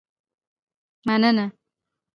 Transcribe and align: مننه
مننه 1.07 1.45